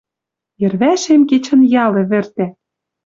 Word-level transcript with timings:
Йӹрвӓшем 0.61 1.21
кечӹн 1.29 1.61
ял 1.83 1.93
ӹвӹртӓ. 2.01 2.47